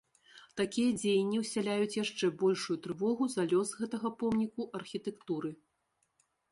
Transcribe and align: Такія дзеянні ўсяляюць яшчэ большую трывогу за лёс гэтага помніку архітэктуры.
Такія 0.59 0.93
дзеянні 1.01 1.41
ўсяляюць 1.43 1.97
яшчэ 2.03 2.25
большую 2.45 2.77
трывогу 2.87 3.23
за 3.35 3.43
лёс 3.53 3.69
гэтага 3.83 4.09
помніку 4.25 4.61
архітэктуры. 4.83 5.49